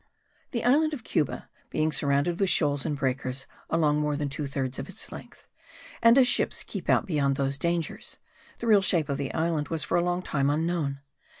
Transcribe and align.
The 0.49 0.63
island 0.65 0.95
of 0.95 1.03
Cuba 1.03 1.47
being 1.69 1.91
surrounded 1.91 2.39
with 2.39 2.49
shoals 2.49 2.87
and 2.87 2.97
breakers 2.97 3.45
along 3.69 3.99
more 3.99 4.17
than 4.17 4.29
two 4.29 4.47
thirds 4.47 4.79
of 4.79 4.89
its 4.89 5.11
length, 5.11 5.47
and 6.01 6.17
as 6.17 6.27
ships 6.27 6.63
keep 6.63 6.89
out 6.89 7.05
beyond 7.05 7.35
those 7.35 7.55
dangers, 7.55 8.17
the 8.57 8.65
real 8.65 8.81
shape 8.81 9.09
of 9.09 9.19
the 9.19 9.31
island 9.31 9.67
was 9.67 9.83
for 9.83 9.97
a 9.99 10.03
long 10.03 10.23
time 10.23 10.49
unknown. 10.49 11.01